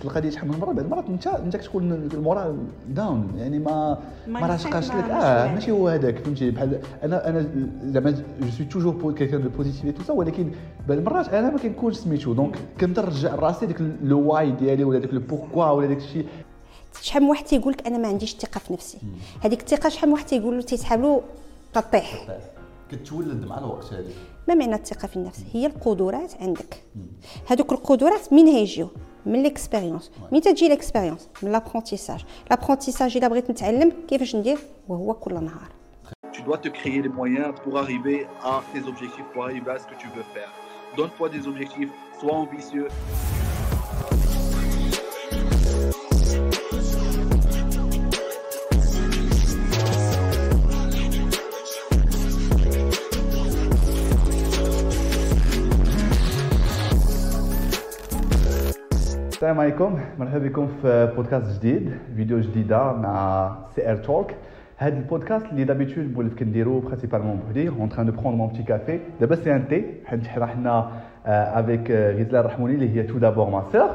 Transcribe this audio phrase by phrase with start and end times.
[0.00, 2.56] هكا القضية شحال من مرة بعد المرات انت انت كتكون ال moral
[2.88, 7.46] down يعني ما ما راشقاش لك آه ماشي هو هذاك فهمتي؟ بحال أنا أنا
[7.84, 10.50] زعما je suis toujours quelqu'un de positif tout ça ولكن
[10.88, 12.32] بعض المرات أنا ما كنكونش سميتو.
[12.32, 16.26] donc كنقدر نرجع راسي ديك le why ديالي ولا ديك le pourquoi ولا داك الشيء.
[17.02, 18.98] شحال من واحد تيقول لك أنا ما عنديش الثقه في نفسي.
[19.40, 21.22] هذيك الثقة شحال من واحد تيقول له تيسحب له
[21.74, 22.26] تطيح.
[22.92, 24.12] كتولد مع الوقت هذه
[24.48, 26.82] ما معنى الثقة في النفس؟ هي القدرات عندك.
[27.46, 28.88] هذوك القدرات من هيجيو؟
[29.25, 34.57] من ليكسبيريونس مين تجي ليكسبيريونس من لابرونتيساج لابرونتيساج الا بغيت نتعلم كيفاش ندير
[34.87, 35.75] وهو كل نهار
[36.37, 39.87] Tu dois te créer les moyens pour arriver à tes objectifs, pour arriver à ce
[39.87, 40.51] que tu veux faire.
[40.97, 42.87] Donne-toi des objectifs, sois ambitieux.
[59.39, 64.31] السلام عليكم مرحبا بكم في بودكاست جديد فيديو جديده مع سي ار توك
[64.77, 68.99] هذا البودكاست اللي دابيتود مولف كنديرو برينسيبالمون بوحدي اون تران دو بروندر مون بتي كافي
[69.19, 70.91] دابا سي ان تي حيت حنا
[71.25, 73.89] افيك غزلان الرحموني اللي هي تو دابور ما سور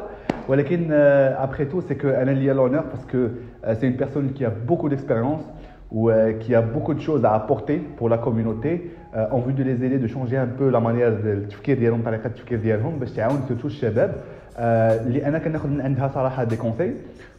[0.49, 3.29] ولكن ابخي تو سي كو انا اللي لونور باسكو
[3.81, 5.41] سي اون بيرسون كي ا بوكو ديكسبيريونس
[5.93, 8.73] ou euh, qui a beaucoup de choses à apporter pour la communauté
[9.17, 12.03] euh, en vue de les aider de changer un peu la manière de التفكير ديالهم
[12.03, 14.15] طريقه التفكير ديالهم باش تعاون سورتو الشباب
[14.58, 16.94] اللي أنا كناخذ من عندها صراحة des conseils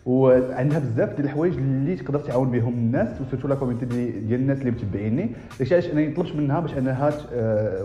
[0.06, 3.86] وعندها بزاف ديال الحوايج اللي تقدر تعاون بهم الناس و surtout la community
[4.20, 5.30] ديال الناس اللي متبعيني.
[5.58, 7.08] داكشي علاش أنا طلبت منها باش أنها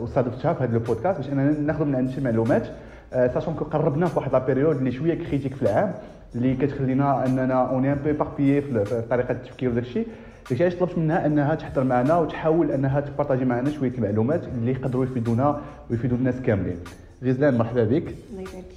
[0.04, 2.68] استضفتها في هذا البودكاست باش اننا ناخذ من عندها شي معلومات
[3.12, 5.94] sachant que قربنا في واحد la période اللي شوية critique في العام
[6.36, 10.08] اللي كتخلينا أننا on est un peu éparpillés في طريقة التفكير وداك الشيء
[10.50, 15.06] داكشي علاش طلبت منها أنها تحضر معنا وتحاول أنها تبارطاجي معنا شوية المعلومات اللي يقدروا
[15.06, 16.78] يفيدونا ويفيدوا الناس كاملين.
[17.24, 18.16] غزلان مرحبا بك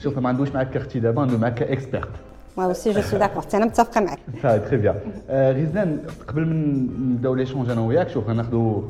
[0.00, 2.08] شوف ما عندوش معك كاختي دابا عنده معك ك expert
[2.56, 3.54] moi aussi je suis d'accord.
[3.54, 4.96] أنا متفقه معك صافي très bien
[5.30, 6.82] غزلان قبل من
[7.12, 8.82] نبداو l'échange أنا وياك شوف غناخذوا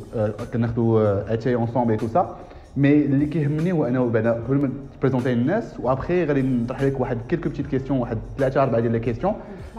[0.52, 2.36] كناخذوا اتاي ensemble et tout ça
[2.76, 7.18] mais اللي كيهمني هو انه بعدا قبل ما تبريزونتي الناس وابخي غادي نطرح لك واحد
[7.28, 9.34] quelques petites questions واحد ثلاثة اربعه ديال les questions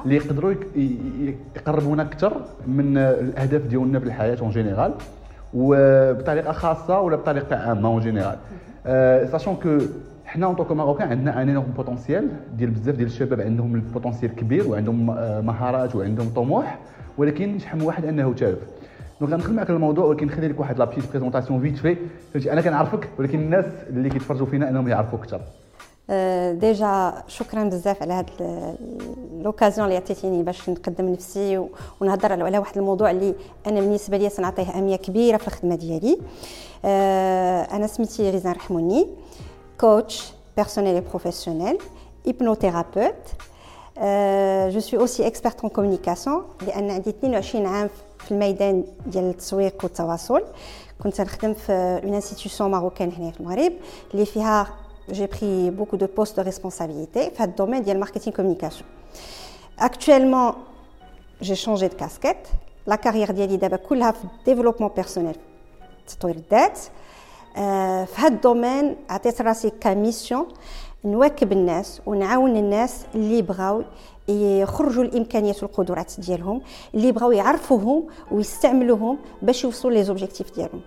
[0.05, 0.53] اللي يقدروا
[1.55, 4.93] يقربونا أكثر من الاهداف ديالنا في الحياة en général
[5.55, 8.37] وبطريقة خاصة ولا بطريقة عامة en général
[9.31, 9.77] sachant que
[10.25, 13.81] حنا en tant que marocains عندنا un énorme potentiel ديال بزاف ديال الشباب عندهم ال
[13.81, 15.05] potentiel كبير وعندهم
[15.45, 16.79] مهارات وعندهم طموح
[17.17, 18.59] ولكن شحال من واحد أنه تالف
[19.21, 21.97] donc غندخل معك الموضوع ولكن نخلي لك واحد la petite présentation vite
[22.33, 25.41] fait أنا كنعرفك ولكن الناس اللي كيتفرجوا فينا أنهم يعرفوك أكثر.
[26.51, 28.29] déjà شكرا بزاف على هاد
[29.41, 31.67] l'occasion اللي عطيتيني باش نقدم نفسي
[32.01, 33.35] ونهضر على واحد الموضوع اللي
[33.67, 36.17] أنا بالنسبة لي سنعطيه أهمية كبيرة في الخدمة ديالي.
[37.75, 39.07] أنا سميتي غزلان رحموني
[39.79, 41.77] coach personnel professionnel
[42.27, 43.29] hypnothérapeute.
[44.69, 47.89] je suis aussi experte en communication لأن عندي 22 عام
[48.19, 50.43] في الميدان ديال التسويق والتواصل.
[51.03, 51.71] كنت نخدم في
[52.03, 53.73] une institution marocaine هنا في المغرب
[54.13, 54.67] اللي فيها
[55.10, 58.86] j'ai pris beaucoup de postes de responsabilité dans le domaine du marketing communication.
[59.78, 60.54] Actuellement,
[61.40, 62.50] j'ai changé de casquette.
[62.86, 65.36] La carrière ديالي دابا كلها في développement personnel
[66.08, 66.78] تطوير الذات
[68.06, 70.46] في هذا الدومين عطيت راسي كميسيون
[71.04, 73.82] نواكب الناس ونعاون الناس اللي بغاو
[74.28, 76.62] يخرجوا الامكانيات والقدرات ديالهم
[76.94, 80.80] اللي بغاو يعرفوهم ويستعملوهم باش يوصلوا لي زوبجيكتيف ديالهم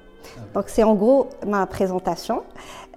[0.54, 2.42] Donc c'est en gros ma présentation.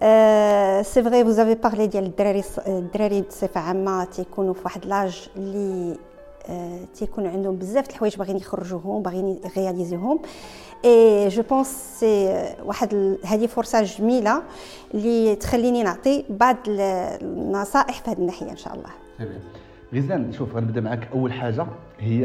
[0.03, 5.29] Euh, c'est vrai, vous avez parlé ديال الدراري الدراري بصفة عامة تيكونوا في واحد l'âge
[5.35, 5.97] اللي
[6.93, 10.19] تيكون عندهم بزاف د الحوايج باغيين يخرجوهم باغيين رياليزيهم
[10.85, 14.41] et je pense c'est واحد هذه فرصة جميلة
[14.93, 18.89] اللي تخليني نعطي بعض النصائح في هذه الناحية إن شاء الله.
[19.93, 21.67] غزلان شوف غنبدأ معك أول حاجة
[21.99, 22.19] هي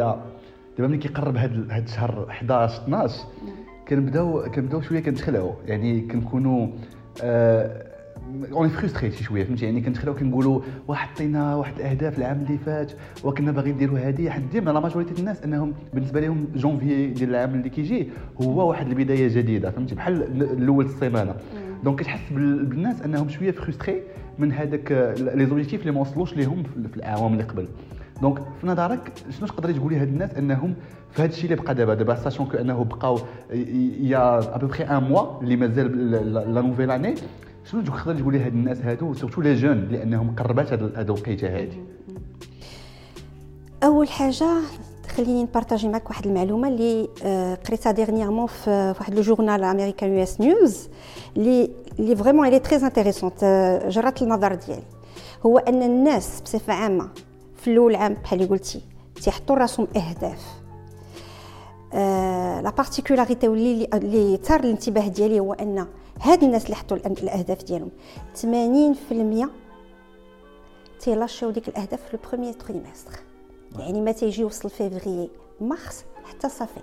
[0.78, 3.14] دابا ملي كيقرب هذا الشهر 11 12
[3.88, 6.68] كنبداو كنبداو شوية كنتخلعوا يعني كنكونوا
[8.52, 12.58] on est frustrés شي شوية فهمتي؟ يعني كنتخلعوا كنقولوا واحد حطينا واحد الأهداف العام اللي
[12.58, 12.92] فات
[13.24, 17.54] وكنا باغيين نديروا هذه حد ديما la majorité الناس إنهم بالنسبة لهم جونفي ديال العام
[17.54, 18.08] اللي كيجي
[18.42, 21.34] هو واحد البداية جديدة فهمتي؟ بحال الأول السيمانه
[21.84, 24.02] donc كتحس بالناس إنهم شوية frustrés
[24.38, 27.68] من هذاك les objectifs اللي ما وصلوش ليهم في الأعوام اللي قبل.
[28.22, 30.74] donc في نظرك شنو تقدري تقولي هاد الناس إنهم
[31.16, 31.94] في هذا الشيء اللي بقى دابا.
[31.94, 33.18] دابا sachant que أنه بقاو
[34.00, 36.10] y a à peu près un mois اللي مازال
[36.54, 37.14] la nouvelle année
[37.70, 41.78] شنو تقدر تقولي هاد الناس هادو surtout les jeunes لأنهم قربات هاد الوقيتة هادي؟
[43.84, 44.48] أول حاجة
[45.16, 50.40] خليني نبارطاجي معك واحد المعلومة اللي آه، قريتها dernièrement في واحد le journal américain US
[50.40, 50.88] News
[51.36, 53.44] اللي اللي vraiment elle est très intéressante
[53.88, 54.82] جرات النظر ديالي.
[55.46, 57.08] هو أن الناس بصفة عامة
[57.56, 58.80] في الأول عام بحال اللي قلتي
[59.22, 60.55] تيحطوا راسهم أهداف.
[61.92, 65.86] la particularité واللي اللي ثار الانتباه ديالي هو أن
[66.20, 67.90] هاد الناس اللي حطوا الأهداف ديالهم
[68.42, 69.48] 80%
[71.00, 73.12] تيلاشيو ديك الأهداف في le premier trimestre
[73.78, 75.30] يعني ما تيجي يوصل février
[75.60, 76.80] mars حتى صافي.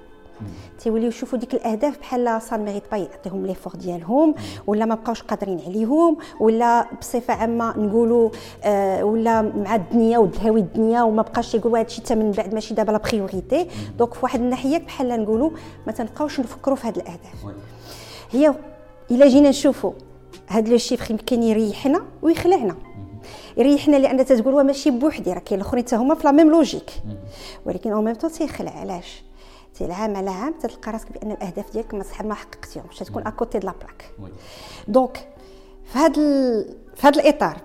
[0.80, 4.36] تيوليو يشوفوا ديك الأهداف بحال ça mérite pas يعطيهم l'effort ديالهم
[4.68, 8.30] ولا ما بقاوش قادرين عليهم ولا بصفة عامة نقولوا
[8.64, 12.92] آه ولا مع الدنيا ودهاوي الدنيا وما بقاش يقولوا هادشي حتى من بعد ماشي دابا
[12.92, 13.68] la priorité
[13.98, 15.50] donc في واحد الناحية بحال نقولوا
[15.88, 17.56] ما تنبقاوش نفكروا في هاد الأهداف.
[18.32, 18.54] هي
[19.12, 19.92] إلا جينا نشوفوا
[20.50, 22.76] هاد le chiffre يمكن يريحنا ويخلعنا.
[23.58, 26.92] يريحنا لأن تتقول ماشي بوحدي راه كاين الآخرين حتى هما في la même logique.
[27.66, 29.24] ولكن au même temps تيخلع علاش؟
[29.82, 33.00] عام على عام تلقى راسك بأن الأهداف ديالك ما ما حققتيهمش.
[33.00, 34.12] تكون à côté de la plaque
[34.88, 35.28] donc
[35.86, 36.14] في هذا
[36.96, 37.58] في هذا الإطار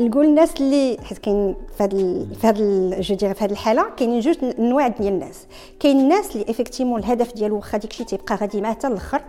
[0.00, 4.36] نقول الناس اللي حيت كاين في هذا في هذا je في هذه الحالة كاينين جوج
[4.58, 5.46] انواع ديال الناس.
[5.80, 9.22] كاين الناس اللي effectivement الهدف ديالو واخا داكشي تيبقى غادي معاه حتى الآخر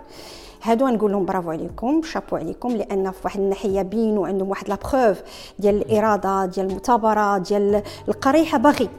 [0.64, 4.76] هادو نقول لهم برافو عليكم شابو عليكم لأن في واحد الناحية بينوا عندهم واحد la
[4.76, 5.22] preuve
[5.60, 8.90] ديال الإرادة ديال المثابرة ديال القريحة باغي.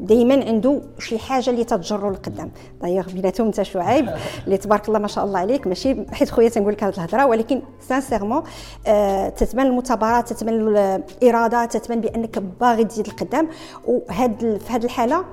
[0.00, 2.50] دائما عنده شي حاجة اللي تتجرو لقدام
[2.82, 4.08] دايوغ بيناتهم انت شعيب
[4.44, 7.62] اللي تبارك الله ما شاء الله عليك ماشي حيت خويا تنقول لك هذه الهضرة ولكن
[7.88, 8.42] sincèrement
[8.86, 13.48] آه تتبان المثابرة تتبان الإرادة تتبان بأنك باغي تزيد لقدام
[13.86, 15.24] وهاد في هذه الحالة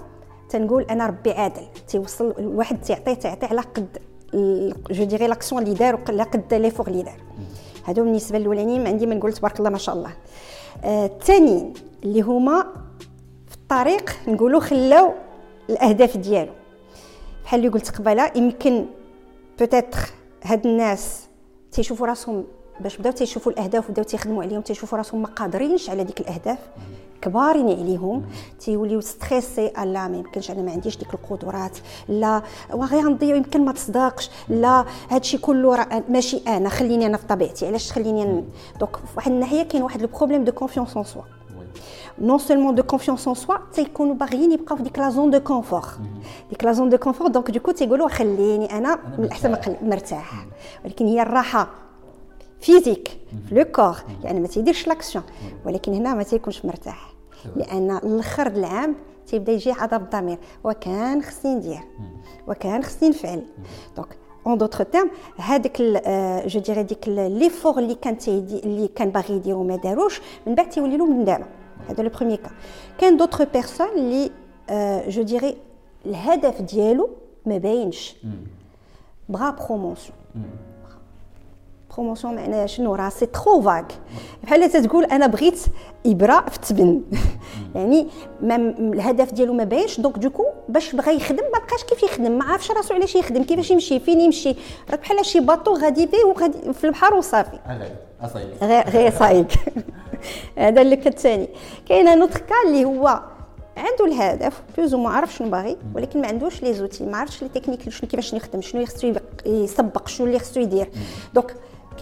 [0.49, 1.61] تنقول أنا ربي عادل.
[1.87, 3.87] تيوصل الواحد تيعطي تيعطي على قد
[4.91, 7.21] je dirais l'action اللي دار ولا قد l'effort اللي دار
[7.85, 10.11] هادو بالنسبة للأولانيين عندي ما نقول تبارك الله ما شاء الله.
[10.85, 12.65] الثانيين آه اللي هما
[13.65, 15.13] الطريق نقولوا خلاو
[15.69, 16.51] الأهداف ديالو.
[17.43, 18.85] بحال اللي قلت قبيلة يمكن
[19.59, 19.99] peut-être
[20.43, 21.19] هاد الناس
[21.71, 22.43] تيشوفوا راسهم
[22.79, 26.57] باش بداو تيشوفوا الأهداف وبداو تيخدموا عليهم تيشوفوا راسهم ما قادرينش على ديك الأهداف
[27.21, 28.25] كبارين عليهم
[28.59, 31.77] تيوليو stressés لا ما يمكنش أنا ما عنديش ديك القدرات
[32.07, 32.41] لا
[32.73, 37.87] وغي نضيع يمكن ما تصدقش لا هادشي كله ماشي أنا خليني أنا في طبيعتي علاش
[37.87, 38.43] تخليني
[38.79, 41.21] donc واحد الناحية كاين واحد ال problème de confiance en soi
[42.19, 45.85] non seulement de confiance en soi تيكونوا باغيين يبقاو في ديك la zone de confort
[46.49, 50.45] ديك la zone de confort donc du coup تيقولوا خليني أنا من الاحسن مرتاح
[50.85, 51.67] ولكن هي الراحه
[52.61, 53.19] physique
[53.49, 55.23] في le corps يعني ما تيديرش l'action
[55.65, 57.13] ولكن هنا ما تيكونش مرتاح
[57.55, 58.95] لأن الآخر العام
[59.27, 61.79] تيبدا يجي عذاب الضمير وكان خصني ندير
[62.47, 63.43] وكان خصني نفعل
[63.95, 65.81] donc en d'autres termes هذاك
[66.47, 70.97] je dirais ديك l'effort اللي كان اللي كان باغي يديرو ما داروش من بعد تيولي
[70.97, 71.45] له ندامه
[71.89, 72.51] هذا le premier cas
[72.97, 74.31] كاين d'autres personnes اللي
[75.09, 75.57] je dirais
[76.05, 77.09] الهدف ديالو
[77.45, 78.15] ما باينش
[79.29, 80.17] بغا promotion
[81.95, 83.83] promotion معناها شنو راه c'est trop vague
[84.43, 85.59] بحال تتقول أنا بغيت
[86.05, 87.01] ابره في التبن
[87.75, 88.07] يعني
[88.41, 92.31] ما الهدف ديالو ما باينش donc du coup باش بغى يخدم ما بقاش كيف يخدم؟
[92.31, 94.55] ما عارفش راسو علاش يخدم كيفاش يمشي؟ فين يمشي؟
[94.89, 97.59] راك بحال شي bateau غادي بيه وغادي في البحر وصافي.
[98.61, 99.47] غير غير صايق
[100.57, 101.49] هذا اللي الثاني
[101.85, 103.21] كاين un autre cas اللي هو
[103.77, 107.43] عنده الهدف plus ou moins عرف شنو باغي ولكن ما عندوش les outils ما عرفش
[107.43, 109.13] les techniques شنو كيفاش يخدم شنو خصو
[109.45, 110.89] يسبق شنو اللي خصو يدير.
[111.33, 111.55] donc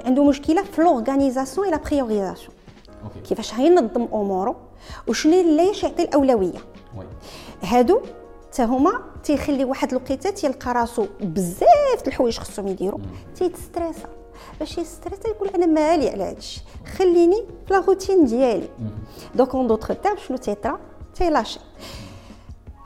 [0.05, 2.53] عنده مشكلة في l'organisation et la priorisation
[3.29, 4.55] كيفاش غينظم أموره
[5.07, 6.59] وشنو اللي يعطي الأولوية.
[7.63, 8.01] هادو
[8.53, 12.99] حتى هما تيخلي واحد الوقيتة تيلقى راسو بزاف د الحوايج خصهم يديروا
[13.35, 14.09] تيتستريسا.
[14.59, 16.61] باش يستريسا يقول أنا مالي على هادشي
[16.97, 18.69] خليني في la routine ديالي.
[19.35, 20.79] donc en d'autres termes شنو تيطرا
[21.15, 21.59] تيلاشي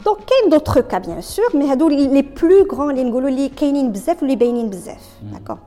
[0.05, 3.91] donc كاين d'autres cas bien sûr mais هادو les plus grands اللي نقولوا اللي كاينين
[3.91, 5.19] بزاف واللي باينين بزاف.
[5.21, 5.57] d'accord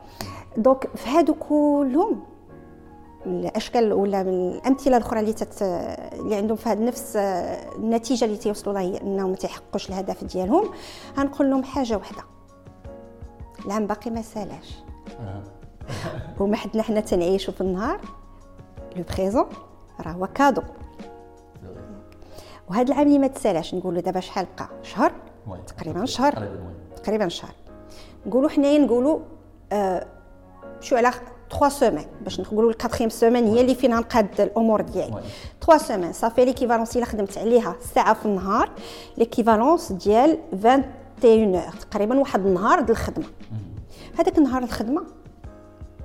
[0.56, 2.22] donc في هادو كلهم
[3.26, 5.62] الأشكال ولا الأمثلة الأخرى اللي تت
[6.12, 10.70] اللي عندهم في هذا نفس النتيجة اللي تيوصلوا لها هي إنهم ما تيحققوش الهدف ديالهم.
[11.18, 12.22] غنقول لهم حاجة واحدة
[13.66, 14.74] العام باقي ما سالاش.
[16.40, 18.00] وما حدنا حنا تنعيشوا في النهار.
[18.96, 19.46] le présent
[20.00, 20.62] راه هو cadeau.
[22.70, 25.12] وهذا العام اللي ما تسالاش نقولوا دابا شحال بقى؟ شهر؟
[25.66, 26.48] تقريبا شهر.
[27.02, 27.54] تقريبا شهر.
[28.26, 29.18] نقولوا حنايا نقولوا
[29.72, 30.06] آه
[30.80, 31.10] شو على
[31.50, 35.22] 3 semaines باش نقولوا ال quatrième semaine هي اللي فين غنقاد الأمور ديالي.
[35.66, 38.70] 3 semaines صافي l'équivalence إلا خدمت عليها ساعة في النهار
[39.18, 43.26] l'équivalence ديال 21 heures تقريبا واحد النهار ديال الخدمة.
[44.18, 45.02] هذاك النهار الخدمة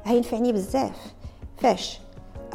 [0.06, 1.14] هينفعني بزاف.
[1.58, 2.00] فاش؟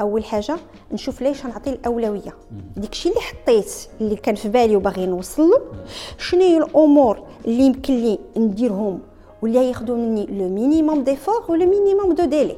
[0.01, 0.57] أول حاجة
[0.91, 2.35] نشوف ليش نعطي الأولوية.
[2.77, 5.61] داكشي اللي حطيت اللي كان في بالي وباغي نوصل له
[6.17, 8.99] شنو هي الأمور اللي يمكن لي نديرهم
[9.41, 12.57] واللي ياخذوا مني le minimum d'effort و le minimum de délai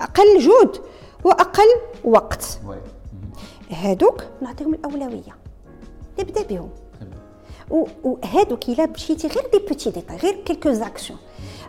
[0.00, 0.76] أقل جهد
[1.24, 1.66] واقل
[2.04, 2.60] وقت.
[3.70, 5.36] هادوك نعطيهم الأولوية.
[6.20, 6.68] نبدأ بهم.
[8.04, 11.18] وهادوك إلا مشيتي غير des petits détails غير quelques actions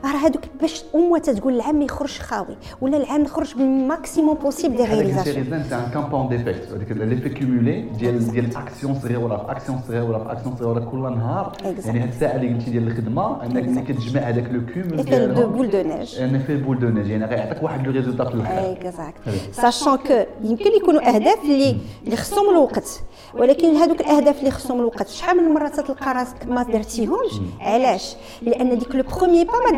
[0.03, 4.77] راه هذوك باش أمة تقول العام ما يخرج خاوي ولا العام نخرج بال maximum possible
[4.77, 10.31] des réalisations هذاك ان كامبون ديفيكت هذيك l'effet cumulé ديال ديال اكسيون صغيره اكسيون صغيره
[10.31, 11.53] اكسيون صغيره كل نهار.
[11.85, 15.47] يعني هاد الساعة اللي قلتي ديال الخدمة أنك ملي كتجمع هذاك le cumul ديال de
[15.47, 18.71] boule de neige أنا في boule de neige يعني غيعطيك واحد le résultat في الآخر.
[18.71, 19.17] exact
[19.51, 23.01] sachant que يمكن يكونوا أهداف اللي اللي خصهم الوقت
[23.33, 28.77] ولكن هذوك الأهداف اللي خصهم الوقت شحال من مرة تلقى راسك ما درتيهمش؟ علاش؟ لأن
[28.77, 29.77] ديك le premier pas ما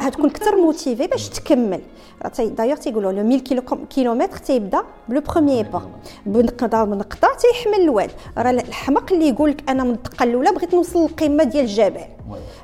[0.00, 1.80] غتكون أكثر motivé باش تكمل.
[2.38, 3.42] دايوغ تيقولوا لو 1000
[3.90, 5.82] كيلومتر تيبدا ب le premier pas
[6.26, 11.00] بنقطه بنقطه تيحمل الواد راه الحمق اللي يقول لك أنا من الدقة الأولى بغيت نوصل
[11.02, 12.00] للقمة ديال الجبل.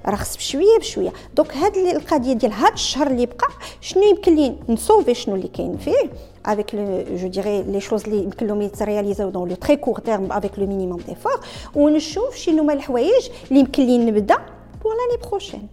[0.07, 1.13] راه خص بشويه بشوية.
[1.37, 3.49] donc هاد القضية ديال هاد الشهر اللي بقى
[3.81, 6.11] شنو يمكن لي ن sauver شنو اللي كاين فيه؟
[6.49, 6.85] Avec le,
[7.23, 10.67] je dirais les choses اللي يمكن لهم يترياليزاو dans le très court terme avec le
[10.67, 11.41] minimum d'effort
[11.75, 14.37] ونشوف شنو هما الحوايج اللي يمكن لي نبدأ
[14.83, 15.69] pour l'année prochaine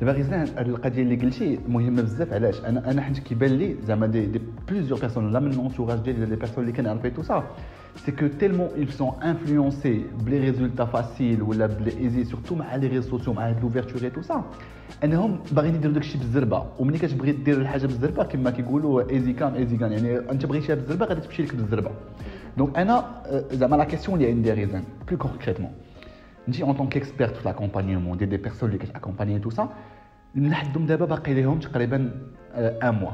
[0.00, 4.26] دابا هاد القضية اللي قلتي مهمة بزاف علاش؟ أنا أنا حيت كيبان لي زعما de,
[4.26, 7.44] de plusieurs personnes là من l'entourage ديالي des personnes اللي كنعرف tout ça
[7.96, 12.54] c'est que tellement ils sont influencés ب les résultats faciles ولا ب les easy surtout
[12.54, 14.44] مع les réseaux sociaux مع هاد l'ouverture tout ça
[15.04, 19.76] أنهم باغيين يديروا داكشي بالزربه وملي كتبغي دير الحاجة بالزربه كما كيقولوا easy come easy
[19.76, 21.90] go يعني أنت بغيتيها بالزربه غادي تمشي لك بالزربه
[22.56, 23.22] donc أنا
[23.52, 25.70] زعما la question اللي عندي غيزان بلو كونكريتمون
[26.47, 29.69] انت اون طون كيكسبيرت في لاكومبانيمون ديال دي بيرسون اللي كتاكومباني تو سا
[30.35, 32.11] لحدهم دابا باقي لهم تقريبا
[32.55, 33.11] ان موا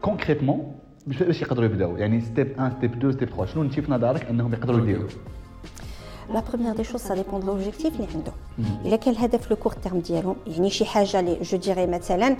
[0.00, 0.74] كونكريتمون
[1.06, 4.52] باش يقدروا يبداو يعني ستيب 1 ستيب 2 ستيب 3 شنو انت في نظرك انهم
[4.52, 5.08] يقدروا يديروا
[6.32, 8.34] لا بروميير دي شوز سا ديبون دو لوبجيكتيف اللي عندهم
[8.84, 12.36] الا كان الهدف لو كور تيرم ديالهم يعني شي حاجه اللي جو ديري مثلا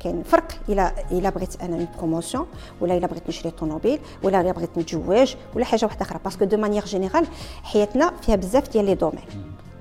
[0.00, 2.46] كاين فرق الى الى بغيت انا اون بروموسيون
[2.80, 6.56] ولا الا بغيت نشري طوموبيل ولا الا بغيت نتزوج ولا حاجه واحده اخرى باسكو دو
[6.56, 7.26] مانيير جينيرال
[7.62, 9.24] حياتنا فيها بزاف ديال لي دومين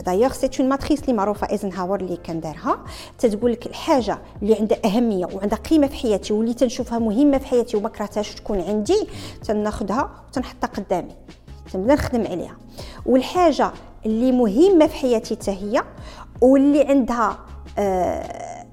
[0.00, 2.78] دايوغ سي اون ماتريس اللي معروفه ايزنهاور اللي كان دارها
[3.18, 7.76] تتقول لك الحاجة اللي عندها أهمية وعندها قيمة في حياتي واللي تنشوفها مهمة في حياتي
[7.76, 9.06] وما كرهتهاش تكون عندي
[9.44, 11.14] تناخذها وتنحطها قدامي.
[11.72, 12.56] تنبدأ نخدم عليها.
[13.06, 13.70] والحاجة
[14.06, 15.82] اللي مهمة في حياتي حتى هي
[16.40, 17.38] واللي عندها
[17.78, 18.66] آه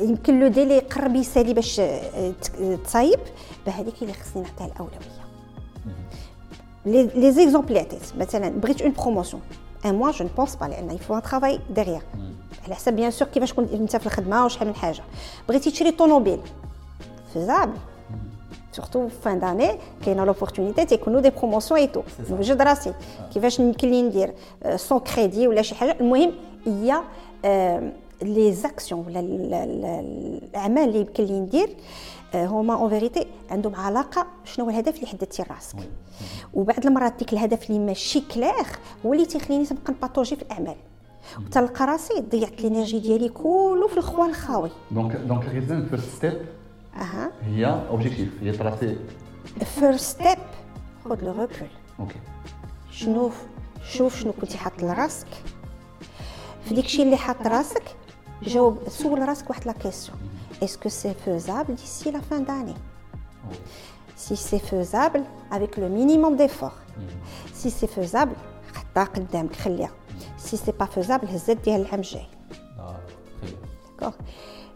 [0.00, 2.32] يمكن le délai قرب يسالي باش آه،
[2.84, 3.20] تصايب
[3.66, 5.20] بهذيك اللي خصني نعطيها الأولوية.
[7.14, 9.42] لي زيكزومبل عطيت مثلا بغيت اون بروموسيون.
[9.85, 12.01] ان موا جو نبونس با لان يفو ان ترافاي ديغيغ
[12.65, 15.03] على حسب بيان سور كيفاش كنت انت في الخدمه وشحال من حاجه
[15.49, 16.39] بغيتي تشري طوموبيل
[17.33, 17.77] فيزابل
[18.71, 19.71] سورتو فان داني
[20.05, 22.93] كاينه لوبورتونيتي تيكونوا دي بروموسيون اي تو نوجد راسي
[23.33, 24.33] كيفاش يمكن لي ندير
[24.75, 26.31] سون كريدي ولا شي حاجه المهم
[26.65, 27.01] هي
[28.21, 31.69] لي زاكسيون ولا الاعمال اللي يمكن لي ندير
[32.34, 35.76] هما en vérité عندهم علاقة شنو هو الهدف اللي حددتي راسك
[36.54, 38.66] وبعض المرات ديك الهدف اللي ماشي clair
[39.06, 40.76] هو اللي تيخليني تبقى ن patauger في الأعمال.
[41.46, 44.70] وتلقى راسي ضيعت ال énergie ديالي كله في الخوا الخاوي.
[44.90, 46.40] donc donc reason first step
[46.96, 47.32] أها.
[47.42, 48.96] هي objectif هي tracer
[49.64, 50.38] first step
[51.04, 51.68] خذ le recul
[52.00, 52.16] OK
[52.90, 53.30] شنو
[53.92, 55.26] شوف شنو كنتي حاط لراسك.
[56.64, 57.82] في داكشي اللي حاط راسك
[58.42, 60.18] جاوب سول راسك واحد لا كيسيون
[60.61, 62.79] est-ce que c'est faisable d'ici la fin d'année
[64.15, 66.79] Si c'est faisable, avec le minimum d'efforts.
[67.53, 68.35] Si c'est faisable,
[70.37, 71.27] si c'est pas faisable,
[73.97, 74.13] D'accord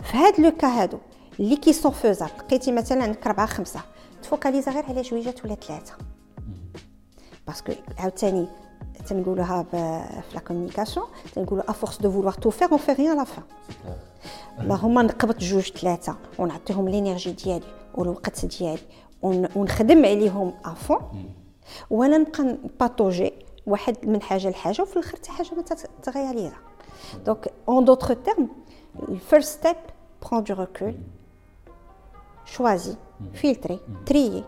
[0.04, 0.98] في هذا لو كا هادو
[1.39, 3.82] اللي كي سون فوزابل لقيتي مثلا عندك اربعه خمسه
[4.24, 5.94] تفوكاليزا غير على جويجات ولا ثلاثه
[7.48, 8.48] باسكو عاوتاني
[9.09, 13.19] تنقولوها في la communication تنقولوا à force de vouloir tout faire on fait rien à
[13.19, 13.43] la fin
[14.61, 18.83] اللهم نقبط جوج ثلاثة ونعطيهم l'énergie ديالي والوقت ديالي.
[19.57, 20.99] ونخدم عليهم à fond
[21.91, 23.33] وأنا نبقى patauger
[23.67, 26.57] واحد من حاجة لحاجة وفي الآخر حتى حاجة ما تتغياليزا
[27.26, 28.49] donc en d'autres termes
[29.09, 29.76] ال first step
[30.23, 30.95] prends du recul
[32.45, 32.95] choisis
[33.35, 34.45] filtrer trier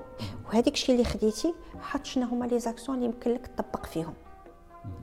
[0.48, 4.14] وهذيك الشيء اللي خديتي حط شنو هما les actions اللي يمكن لك تطبق فيهم.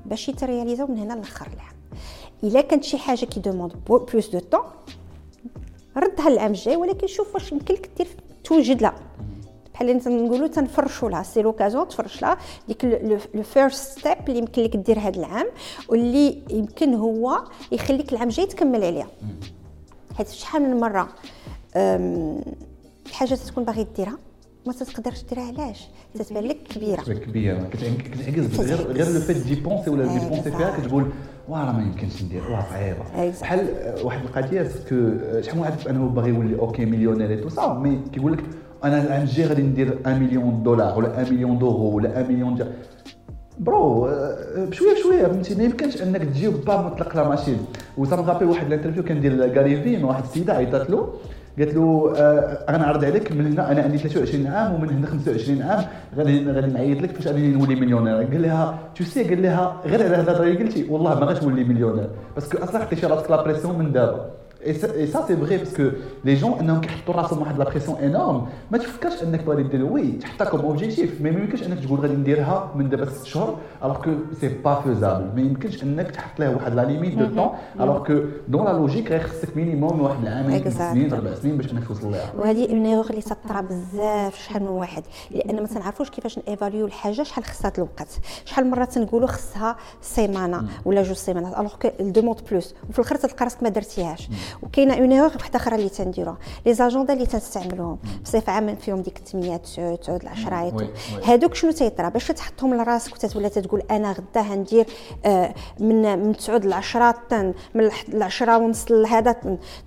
[0.06, 1.74] باش يترياليزاو من هنا لاخر العام.
[2.44, 4.62] إلا كانت شي حاجة qui demande plus de temps
[5.98, 8.08] ردها العام الجاي ولكن شوف واش يمكن لك دير
[8.44, 8.96] توجد لها.
[9.74, 12.38] بحال اللي نقولوا تنفرشوا لها c'est l'occasion تفرش لها.
[12.68, 12.86] ديك
[13.34, 15.48] le first step اللي يمكن لك دير هذا العام
[15.90, 19.08] واللي يمكن هو يخليك العام الجاي تكمل عليها.
[20.18, 21.10] حيت شحال من مرة
[23.06, 24.18] الحاجة تكون باغي ديرها؟
[24.68, 27.02] ما تقدرش ديرها علاش؟ تتبان لك كبيرة.
[27.02, 27.70] كبيرة.
[28.14, 31.06] كتعجز غير غير le fait d'y penser ولا d'y penser فيها كتقول
[31.50, 33.32] واه ما يمكنش ندير واه صعيبة.
[33.42, 33.68] بحال
[34.04, 37.74] واحد القضية parce que شحال من واحد انه باغي يولي OK مليونير et tout ça
[37.74, 38.44] mais كيقول لك
[38.84, 42.56] أنا العام الجاي غادي ندير 1 مليون دولار ولا 1 مليون دورو ولا 1 مليون
[42.56, 42.72] ديال
[43.60, 44.10] برو
[44.58, 47.66] بشويه بشويه فهمتي؟ ما يمكنش أنك تجي با مطلق la machine.
[47.98, 51.14] et ça me rappelle واحد ال interview كندير Gary Vee مع واحد السيدة عيطات له.
[51.60, 55.62] قالت له آه أنا نعرض عليك من هنا أنا عندي 23 عام ومن هنا 25
[55.62, 55.86] عام
[56.18, 58.16] غادي غادي نعيط لك فاش غادي نولي مليونير.
[58.16, 60.88] قال لها tu sais قال لها غير على هذا اللي قلتي.
[60.90, 64.26] والله ما غاش نولي مليونير parce que أصلا حطيتي راسك la pression من دابا.
[64.66, 65.90] et ça c'est vrai parce que
[66.26, 70.12] les jeunes انهم كيحطوا راسهم واحد la pression énorme ما تفكرش انك غادي دير oui
[70.12, 74.04] تحطها comme objectif mais ما يمكنش انك تقول غادي نديرها من دابا ست شهور alors
[74.04, 74.12] que
[74.42, 77.50] c'est pas faisable ما يمكنش انك تحط لها واحد la limite de temps
[77.80, 81.72] alors que dans la logique غير خصك minimum واحد العامين ثلاث سنين أربع سنين باش
[81.72, 85.04] انك توصل لها وهذه une erreur اللي تطرا بزاف شحال من واحد.
[85.32, 90.64] لأن ما تنعرفوش كيفاش ن évaluer الحاجة؟ شحال خصها الوقت شحال مره تنقولوا خصها سيمانة
[90.86, 91.60] ولا جوج سيمانات.
[91.60, 94.30] alors que demande plus وفي الآخر تلقى راسك ما درتيهاش.
[94.62, 99.18] وكاينة une erreur وحده أخرى اللي تنديروها les agendas اللي تنستعملوهم بصفه عامه فيهم ديك
[99.18, 100.90] 8 9 9 العشرة
[101.24, 104.86] هادوك شنو تيطرا؟ باش تحطهم لراسك وتتولى تقول أنا غدا غندير
[105.26, 107.16] آه، من من 9 ل 10
[107.76, 107.90] من
[108.22, 109.36] 10 ونص لهذا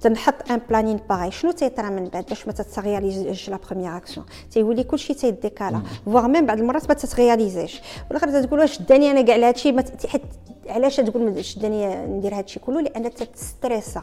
[0.00, 1.30] تنحط un planning باغي.
[1.30, 5.80] شنو تيطرا من بعد باش ما تتغياليزيش la première action؟ تيولي كلشي تيديكالا.
[6.06, 9.74] voire même بعض المرات ما تتغياليزيش والآخر تقول واش داني أنا كاع هادشي
[10.68, 14.02] علاش تقول شدني ندير هادشي كله لأن تستريسا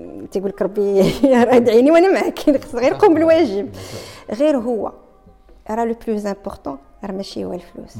[0.31, 1.01] تيقول لك ربي
[1.57, 3.75] ادعيني وأنا معاك غير قوم بالواجب.
[4.31, 4.91] غير هو
[5.69, 7.95] راه le plus important راه ماشي هو الفلوس.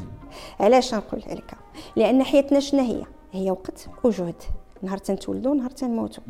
[0.59, 1.53] علاش نقول لك
[1.95, 4.35] لأن حياتنا شنو هي؟ هي وقت وجهد.
[4.81, 6.23] نهار تنتولدوا نهار تنموتوا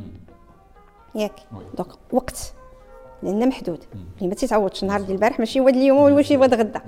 [1.15, 1.39] ياك؟
[1.77, 2.53] donc وقت.
[3.23, 3.83] لأن محدود.
[4.17, 4.83] اللي ما تيتعوضش.
[4.83, 6.81] النهار ديال البارح ماشي هو اليوم ولا ماشي هو غدا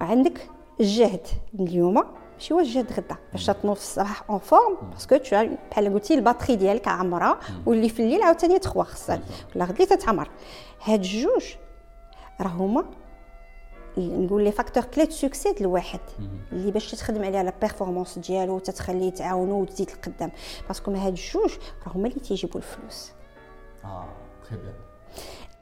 [0.00, 0.40] عندك
[0.80, 1.26] الجهد.
[1.60, 2.04] اليوم
[2.36, 6.19] ماشي الجهد غدا باش تنوض في الصباح en forme parce que tu بحال قلتي ال
[6.19, 9.20] batterie ديالك عامرة واللي في الليل عاوتاني تخوى خصها
[9.54, 10.28] ولا غدي تتعمر.
[10.84, 11.44] هاد الجوج
[12.40, 12.84] راه هما
[13.98, 16.00] نقول les facteurs clés de succès الواحد
[16.52, 20.30] اللي باش تخدم عليها la performance ديالو وتتخليه تعاونو وتزيد لقدام.
[20.68, 21.50] parce que هاد الجوج
[21.86, 23.10] راه هما اللي تيجيبوا الفلوس.
[23.84, 24.04] آه
[24.48, 24.74] très bien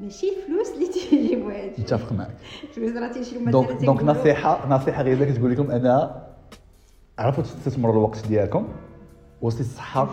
[0.00, 2.36] ماشي الفلوس اللي تيجيبوا هادشي متفق معك.
[2.62, 6.24] الفلوس راه تيشريو donc donc نصيحه نصيحة غير تقول لكم أنا
[7.18, 8.64] عرفوا تستثمروا الوقت ديالكم؟
[9.42, 10.08] و c'est الصحه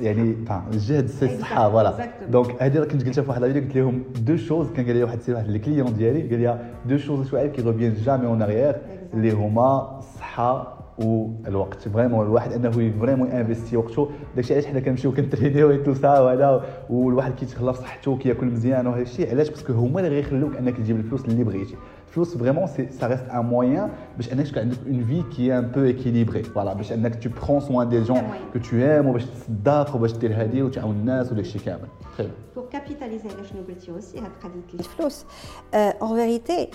[0.00, 0.36] يعني
[0.72, 4.70] الجهد c'est الصحه voilà donc هذه كنت قلتها في واحد الفيديو قلت لهم deux choses
[4.70, 7.62] كان قال لي واحد السي واحد ال client ديالي قال لي deux choses شوية qui
[7.62, 8.76] reviennent jamais en arrière
[9.14, 11.88] اللي هما الصحة والوقت.
[11.88, 14.10] vraiment الواحد أنه vraiment investir وقته.
[14.36, 18.46] داكشي علاش حنا كنمشيو كن entraîner و tout ça وهذا والواحد كيتهلا في صحته وكياكل
[18.46, 21.74] مزيان وهذا الشيء علاش parce que هما اللي غيخلوك أنك تجيب الفلوس اللي بغيتي.
[22.09, 25.67] الفلوس فريمون سي سا ريست ان موان باش انك تكون عندك اون في كي ان
[25.67, 29.95] بو اكيليبري فوالا باش انك تو برون سوان دي جون كو تو ايم وباش تصدق
[29.95, 34.19] وباش دير هذه وتعاون الناس وداك الشيء كامل تري بور كابيتاليزي على شنو قلتي اوسي
[34.19, 35.25] هاد قضيه الفلوس
[35.73, 36.69] اون فيريتي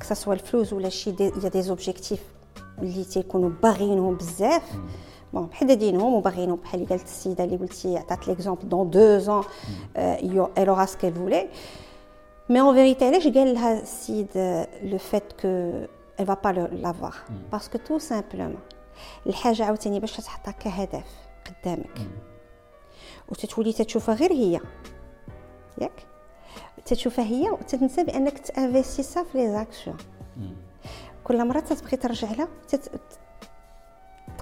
[0.00, 2.22] كسا سوا الفلوس ولا شي يا دي زوبجيكتيف
[2.82, 4.62] اللي تيكونوا باغينهم بزاف
[5.32, 9.44] بون محددينهم وباغينهم بحال اللي قالت السيده اللي قلتي عطات ليكزومبل دون دو زون
[9.96, 11.48] اي اورا سكيل فولي
[12.51, 14.27] Mais en vérité, je لها السيد
[14.83, 15.87] le fait que
[16.17, 16.51] elle va pas
[16.83, 17.25] l'avoir.
[17.49, 18.59] Parce que tout simplement
[19.27, 21.05] الحاجة عاوتاني باش تحطها كهدف
[21.45, 21.99] قدامك
[23.29, 24.59] وتتولي تتشوفها غير هي
[25.81, 26.05] ياك
[26.85, 29.97] تتشوفها هي وتنسى بانك ت investir في les actions
[31.23, 32.91] كل مره تتبغي ترجع لها تت...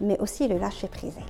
[0.00, 1.26] مي اوسي لو لاشي بريز عليه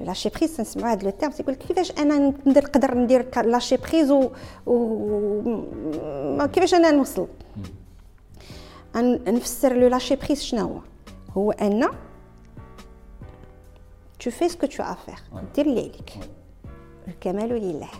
[0.00, 4.30] لو لاشي بريز تنسمعوا هذا لو تيرم تيقول كيفاش انا نقدر ندير لاشي بريز و,
[4.66, 6.46] و...
[6.52, 7.28] كيفاش انا نوصل
[8.96, 10.80] نفسر لو لاشي بريز شنو هو
[11.36, 11.88] هو ان
[14.24, 15.22] tu fais ce que tu as à faire
[15.54, 16.12] دير اللي عليك
[17.08, 17.90] الكمال لله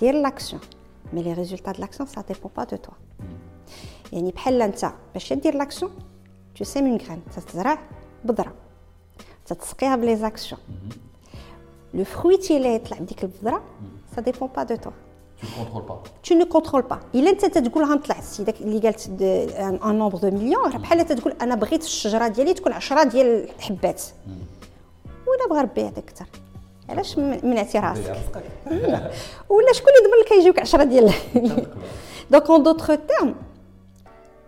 [0.00, 0.62] دير لاكسيون
[1.12, 2.94] مي لي ريزولتا دو لاكسيون سا ديبون با دو توا
[4.12, 5.90] يعني بحال انت باش دير لاكسيون
[6.58, 7.78] tu sèmes une graine تزرع
[8.23, 8.53] بذرة.
[9.45, 10.61] تتسقيها ب les actions.
[11.93, 13.61] le fruit اللي يطلع بديك البذرة
[14.15, 14.91] ça dépend pas de toi
[15.41, 15.99] Tu contrôles pas.
[16.23, 16.97] Tu ne contrôles pas.
[17.15, 19.21] إلا أنت تقولها نطلع السي داك اللي قالت
[19.59, 24.01] un nombre de millions راه بحال تقول أنا بغيت الشجرة ديالي تكون 10 ديال الحبات.
[25.27, 26.25] ولا بغى ربي يعطيك أكثر.
[26.89, 28.01] علاش منعتي راسك
[29.49, 31.13] ولا شكون اللي ضمن لك يجيوك 10 ديال
[32.31, 33.35] donc en d'autres termes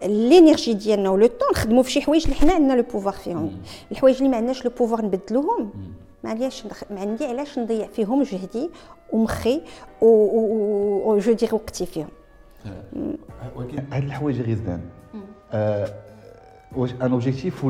[0.03, 3.51] l'énergie ديالنا و le temps نخدموا في شي حوايج اللي حنا عندنا le pouvoir فيهم.
[3.91, 5.69] الحوايج اللي ما عندناش le pouvoir نبدلوهم.
[6.23, 8.69] ما عنديش ما عندي علاش نضيع فيهم جهدي
[9.13, 9.61] ومخي
[10.01, 12.07] و جو دير وقتي فيهم.
[13.55, 14.81] ولكن هاد الحوايج غير زدان.
[16.75, 17.65] واش un objectif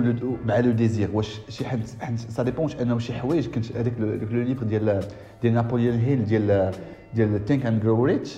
[0.46, 1.82] مع le désir واش شي حد
[2.30, 3.48] ça dépend واش أنه شي حوايج.
[3.48, 5.04] كنت هذاك le livre ديال
[5.42, 6.72] ديال نابوليون هيل ديال
[7.14, 8.38] ديال تينك اند جرو ريتش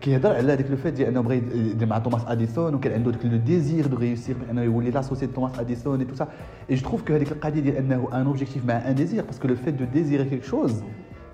[0.00, 3.26] كيهضر على هذاك لو فات ديال انه بغى يدير مع توماس اديسون وكان عنده داك
[3.26, 6.28] لو ديزير دو ريوسير انه يولي لاسوسي توماس اديسون اي تو سا
[6.70, 9.56] اي جو تروف كو هذيك القضيه ديال انه ان اوبجيكتيف مع ان ديزير باسكو لو
[9.56, 10.82] فات دو ديزير كيك شوز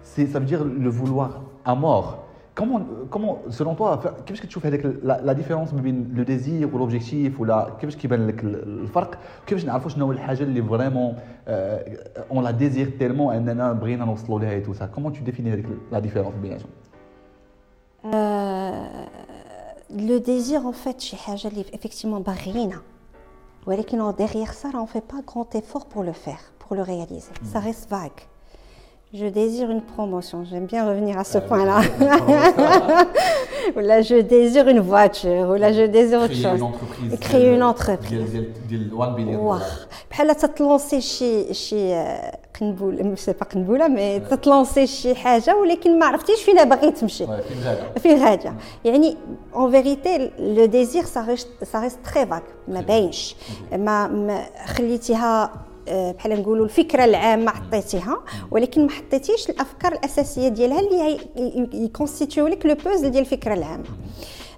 [0.03, 2.25] سي سا فو لو فولوار ا مور
[2.59, 7.77] كومون كومون سولون توا كيفاش كتشوف هذاك لا ديفيرونس ما بين لو ديزير ولوبجيكتيف ولا
[7.81, 11.17] كيفاش كيبان لك الفرق كيفاش نعرفوا شنو هو الحاجه اللي فريمون
[12.31, 15.67] اون لا ديزير تيلمون اننا بغينا نوصلوا لها اي تو سا كومون تو ديفيني هذيك
[15.93, 16.71] لا ديفيرونس بيناتهم
[18.06, 18.84] Euh,
[19.96, 22.78] le désir, en fait, chez Haja, effectivement, barrina.
[23.68, 24.16] Hein.
[24.18, 27.32] Derrière ça, on ne fait pas grand effort pour le faire, pour le réaliser.
[27.42, 27.46] Mm.
[27.52, 28.12] Ça reste vague.
[29.12, 30.46] Je désire une promotion.
[30.46, 31.82] J'aime bien revenir à ce ah, point-là.
[33.72, 35.50] Ah, ou là, je désire une voiture.
[35.50, 36.42] Ou là, je désire autre chose.
[36.42, 37.20] Créer une entreprise.
[37.20, 39.38] Créer euh, une entreprise.
[39.38, 39.58] Wow.
[40.26, 42.18] Là, ça te lancer chez, chez euh,
[42.60, 47.28] قنبول سي با قنبوله مي تتلونسي شي حاجة ولكن ما عرفتيش فين باغي تمشي.
[47.98, 48.54] فين غاده
[48.86, 49.18] يعني
[49.56, 51.38] اون فيريتي لو ديزير سا
[51.76, 53.36] ريست تري فاك ما باينش
[53.72, 61.18] ما خليتيها بحال نقولوا الفكرة العامة عطيتيها ولكن ما حطيتيش الأفكار الأساسية ديالها اللي
[61.74, 63.84] يكونستيتيو لك لو بوزل ديال الفكرة العامة.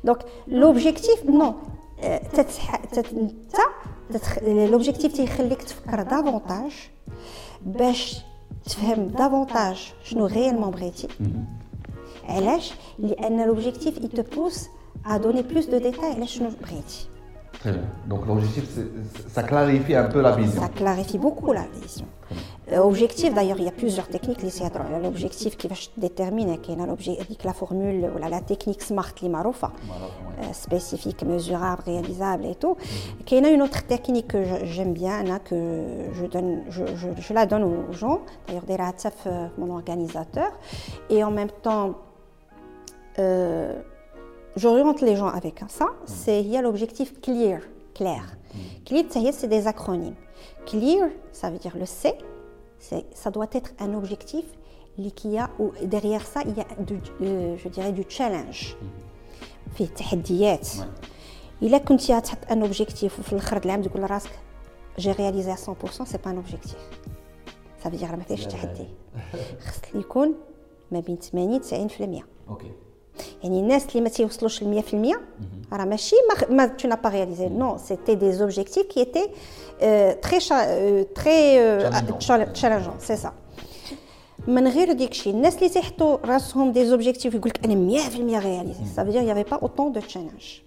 [0.03, 1.53] دونك لوبجيكتيف نو
[2.03, 2.45] انت
[4.47, 6.71] لوبجيكتيف تيخليك تفكر دافونتاج
[7.66, 8.16] باش
[8.64, 11.09] تفهم دافونتاج شنو غيالمون بغيتي
[12.24, 14.68] علاش لان لوبجيكتيف اي تو بوس
[15.06, 17.06] ا دوني بلوس دو ديتاي على شنو بغيتي
[17.62, 17.82] Très bien.
[18.08, 18.63] Donc l'objectif,
[19.28, 20.62] ça clarifie un peu la vision.
[20.62, 22.08] Ça clarifie beaucoup la vision.
[22.76, 24.41] Objectif, d'ailleurs, il y a plusieurs techniques.
[25.04, 26.60] L'objectif qui va déterminer
[27.43, 29.71] la formule ou la technique SMART, maroufa,
[30.54, 32.78] spécifique, mesurable, réalisable et tout.
[33.30, 37.34] Il y a une autre technique que j'aime bien, que je, donne, je, je, je
[37.34, 38.21] la donne aux gens.
[38.47, 38.78] D'ailleurs, des
[39.58, 40.52] mon organisateur.
[41.10, 41.95] Et en même temps,
[43.19, 43.82] euh,
[44.56, 47.61] j'oriente les gens avec ça, c'est il y a l'objectif clear,
[47.94, 48.24] clair.
[48.87, 50.14] Clear, c'est des acronymes.
[50.64, 52.14] Clear, ça veut dire le C,
[53.22, 54.44] ça doit être un objectif
[55.14, 58.76] qui a, ou derrière ça, il y a, du, euh, je dirais, du challenge.
[59.74, 60.68] في تحديات
[61.62, 64.30] الا كنتي تحط ان اوبجيكتيف وفي الاخر العام تقول لراسك
[64.98, 65.56] جي رياليزي 100%
[66.04, 66.76] سي با ان اوبجيكتيف
[67.85, 68.87] ça veut dire ما فيهش تحدي
[69.61, 70.35] خص يكون
[70.90, 71.88] ما بين 80
[72.20, 72.72] 90% اوكي
[73.42, 75.16] يعني الناس اللي ما تيوصلوش ل 100%
[75.72, 76.16] راه ماشي
[76.50, 79.30] ما تو نا با رياليزي نو سيتي دي زوبجيكتيف كي ايتي
[80.22, 83.32] تري تري تشالنجون سي سا
[84.46, 88.00] من غير ديك الشيء الناس اللي تيحطوا راسهم دي زوبجيكتيف يقول لك انا
[88.40, 90.61] 100% رياليزي سا فو دير يافي با اوتون دو تشالنج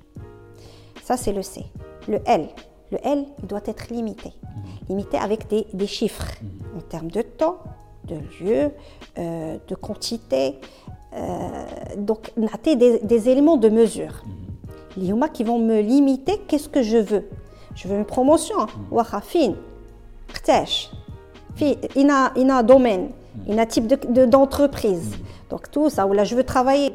[1.10, 1.65] Ça, c'est le C.
[2.08, 2.50] Le L.
[2.92, 4.32] Le L, il doit être limité.
[4.89, 6.28] Limité avec des, des chiffres
[6.78, 7.58] en termes de temps,
[8.04, 8.72] de lieu,
[9.18, 10.60] euh, de quantité,
[11.98, 12.32] donc
[12.63, 14.24] des, des éléments de mesure
[15.34, 17.24] qui vont me limiter qu'est-ce que je veux
[17.76, 19.56] je veux une promotion واخا فين
[20.30, 20.89] اختاش
[21.56, 23.12] في انا انا دومين
[23.50, 25.15] انا تيب دو دونتربريز
[25.52, 26.94] دونك تو سا ولا جو ترافاي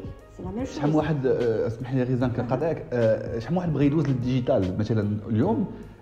[0.75, 4.77] شحال من واحد آه، اسمح لي غيزان كنقاطعك آه، شحال من واحد بغى يدوز للديجيتال
[4.77, 5.65] مثلا اليوم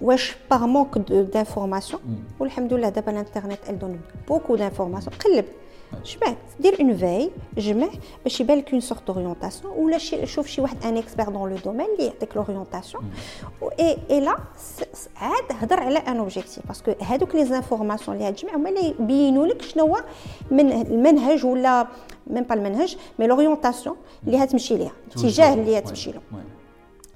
[0.00, 2.02] واش par manque d'information
[2.40, 5.44] والحمد لله دابا الانترنت il donne beaucoup d'informations قلب.
[6.06, 7.88] جمعت دير اون في جمع
[8.24, 11.56] باش يبان لك une sorte orientation ولا شي شوف شي واحد un expert dans le
[11.56, 13.10] domaine اللي يعطيك l'orientation
[13.80, 14.36] اي اي لا
[15.16, 19.46] عاد هضر على un objectif parce que هادوك les informations اللي تجمع هما اللي يبينوا
[19.46, 20.04] لك شنو هو
[20.50, 21.86] من المنهج ولا
[22.26, 26.20] même pas المنهج mais l'orientation اللي هتمشي ليها الاتجاه اللي هتمشي له.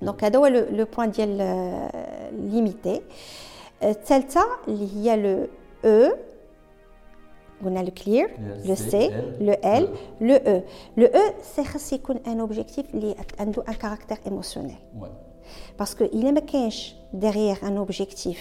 [0.01, 1.37] دونك هذا هو لو بوين ديال
[2.31, 3.01] ليميتي
[3.83, 5.47] الثالثه اللي هي لو
[5.85, 6.17] او
[7.65, 8.29] قلنا لو كلير
[8.65, 9.07] لو سي
[9.39, 10.61] لو ال لو او
[10.97, 14.75] لو او سي خاص يكون ان اوبجيكتيف اللي عنده ان كاركتير ايموسيونيل
[15.78, 18.38] parce que الا ما كاينش derrière un objectif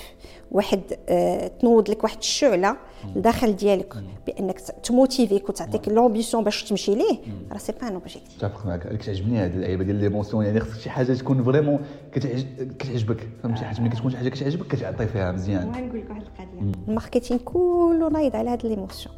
[0.52, 2.78] واحد آه تنوض لك واحد الشعله
[3.16, 7.18] لداخل ديالك بانك ت motiver ك وتعطيك l'ambition باش تمشي ليه
[7.52, 10.90] راه c'est pas un objectif متفق معك كتعجبني هذه اللعيبه ديال l'émotion يعني خصك شي
[10.90, 11.80] حاجة تكون vraiment
[12.14, 16.72] كتعجبك فهمتي حيت ملي كتكون شي حاجة كتعجبك كتعطي فيها مزيان نقول لك واحد القضية
[16.88, 19.16] ال marketing كله نايض على هاد l'émotion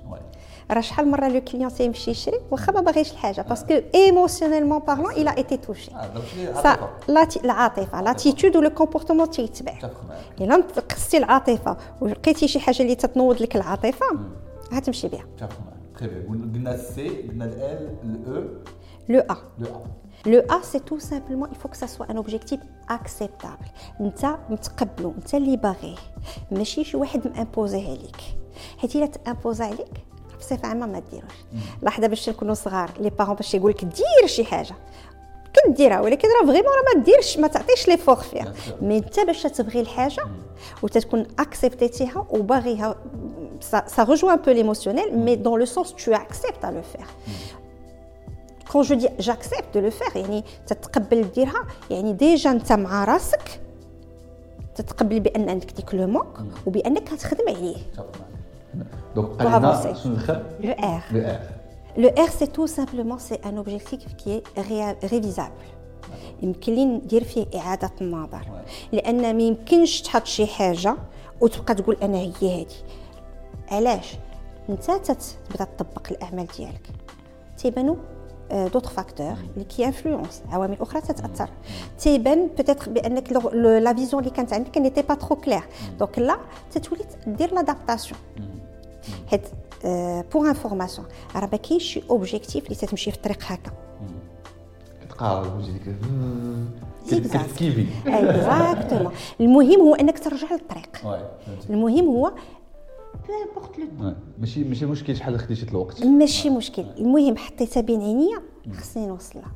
[0.74, 5.12] راه شحال مره le client سيمشي يشري واخا ما باغيش الحاجة parce que émotionnellement parlant
[5.12, 5.92] il a été touché
[7.46, 9.74] العاطفه l'attitude و le comportement تيتبع
[10.42, 14.06] الا قصتي العاطفه ولقيتي شي حاجة اللي تتنوض لك العاطفه
[14.74, 15.26] غتمشي بها
[16.00, 18.44] très bien قلنا le C قلنا ال الاو
[19.10, 22.18] le A le A le A c'est tout simplement il faut que ça soit un
[22.18, 22.60] objectif
[22.90, 23.70] acceptable.
[24.02, 25.96] انت متقبلو انت اللي باغيه
[26.52, 28.18] ماشي شي واحد م imposé يه عليك
[28.78, 31.34] حيت الا ت imposé عليك بصفة عامة ما ديروش.
[31.82, 34.76] لحظه باش نكونوا صغار les parents باش يقول لك دير شي حاجة.
[35.68, 38.54] كديرها ولكن راه vraiment راه ما ديرش ما تعطيش l'effort فيها.
[38.82, 40.24] mais انت باش تبغي الحاجة
[40.84, 42.96] وتتكون accept يتيها وباغيها
[43.62, 47.06] ça rejoint un peu l'émotionnel mais dans le sens tu acceptes le faire
[48.72, 53.62] quand je dis j'accepte de le faire يعني تتقبل ديرها يعني déjà انت مع راسك
[54.76, 57.78] تتقبل بأن عندك ديك le manque وبانك كتخدم عليه.
[59.15, 59.81] Donc, Alina,
[60.67, 61.03] le R.
[61.17, 61.41] Le R.
[61.97, 65.63] Le R, c'est tout simplement c'est un objectif qui est ré révisable.
[66.43, 68.47] يمكن لي ندير فيه اعاده النظر
[68.93, 70.97] لان ما يمكنش تحط شي حاجه
[71.41, 72.67] وتبقى تقول انا هي هذه
[73.71, 74.17] علاش
[74.69, 76.91] انت تبدا تطبق الاعمال ديالك
[77.59, 77.97] تيبانو
[78.51, 81.49] دوطخ فاكتور اللي كي انفلونس عوامل اخرى تتاثر
[81.99, 85.63] تيبان بيتيتر بانك لا فيزيون اللي كانت عندك نيتي با ترو كلير
[85.99, 86.39] دونك لا
[86.71, 88.21] تتولي دير لادابتاسيون
[89.34, 89.48] حيت
[90.34, 93.72] pour information راه ما كاينش شي objectif اللي تتمشي في الطريق هكا
[95.06, 95.96] كتقارب وجهك
[98.08, 100.98] exactement المهم هو انك ترجع للطريق
[101.70, 102.34] المهم هو
[103.30, 108.42] لو ماشي ماشي مشكل شحال خديتي الوقت ماشي مشكل المهم حطيتها بين عينيا
[108.80, 109.52] خصني نوصلها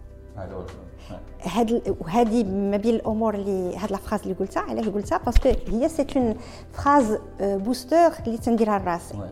[1.42, 5.50] هاد وهذه ما بين الأمور اللي هاد la phrase اللي قلتها علاش قلتها parce que
[5.68, 6.36] هي c'est une
[6.74, 9.30] phrase booster اللي تنديرها لراسي.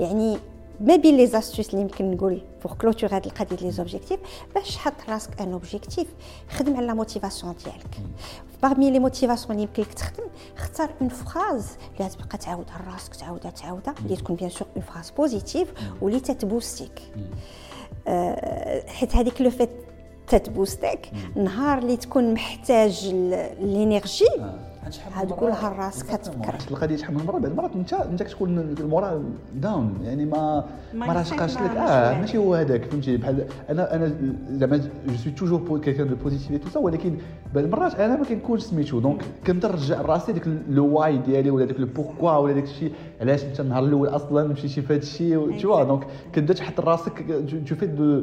[0.00, 0.38] يعني
[0.80, 4.20] ما بين les astuces اللي يمكن نقول pour clôturer هاد القضية les objectifs
[4.54, 6.06] باش تحط راسك un objectif
[6.50, 8.00] خدم على la motivation ديالك.
[8.62, 10.24] parmi les motivations اللي يمكن لك تخدم
[10.56, 11.66] اختار une phrase
[12.00, 16.34] اللي تبقى تعاودها لراسك تعاودها تعاودها اللي تكون bien sûr une phrase positive واللي تت
[16.34, 17.02] booster يك.
[18.86, 19.70] حيت هذيك le fait
[20.28, 24.24] تت booster يك نهار اللي تكون محتاج l'énergie
[25.28, 26.54] تقولها لراسك كتفكر.
[26.70, 29.22] القضية شحال من مره بعض المرات انت انت كتكون ال moral
[29.54, 31.60] down يعني ما ما راشقاش لك.
[31.60, 34.12] آه ماشي هو هذاك فهمتي؟ بحال أنا أنا
[34.50, 37.16] زعما je suis toujours quelqu'un de positif tout ça ولكن
[37.54, 39.00] بعض المرات أنا ما كنكونش سميتو.
[39.00, 42.92] donc كنبدا نرجع راسي ديك le why ديالي ولا داك le pourquoi ولا داك الشيء.
[43.20, 47.24] علاش انت النهار الأول أصلا مشيتي في هذا الشيء؟ tout donc كنبدا تحط راسك
[47.68, 48.22] tu fais de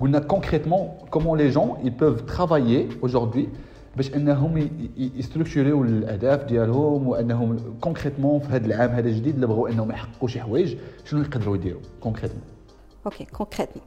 [0.00, 3.48] قلنا كونكريتمون كومون لي جون ils peuvent travailler aujourd'hui
[3.96, 9.90] باش انهم يستركتوريو الاهداف ديالهم وانهم كونكريتمون في هذا العام هذا الجديد اللي بغاو انهم
[9.90, 12.42] يحققوا شي حوايج شنو يقدروا يديروا كونكريتمون
[13.06, 13.86] اوكي كونكريتمون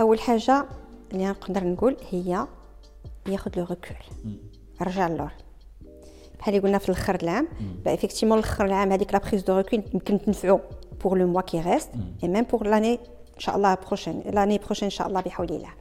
[0.00, 0.64] اول حاجه
[1.12, 2.46] اللي نقدر نقول هي
[3.28, 3.96] ياخذ لو ريكول
[4.82, 5.32] رجع للور
[6.38, 7.48] بحال اللي قلنا في الاخر العام
[7.86, 10.60] افيكتيمون الاخر العام هذيك لا بريز دو ريكول يمكن تنفعو
[11.02, 11.92] pour le mois qui reste
[13.39, 15.73] et même pour l'année inchallah prochaine l'année prochaine إن شاء الله بحول الله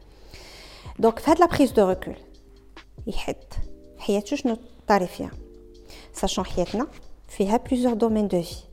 [0.98, 2.16] donc في هاد la prise de recul.
[3.06, 3.36] يحد
[3.98, 4.56] حياته شنو
[4.88, 5.30] طاري فيها
[6.12, 6.86] sachant حياتنا
[7.28, 8.64] فيها plusieurs domaines de vie.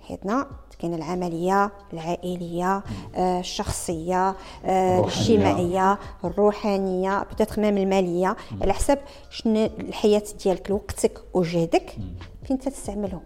[0.00, 0.46] حياتنا
[0.78, 2.82] كاين العملية العائليه
[3.16, 8.98] الشخصيه الاجتماعيه الروحانيه peut-être même الماليه على حسب
[9.30, 11.96] شنو الحياة ديالك وقتك وجهدك
[12.44, 13.22] فين تستعملهم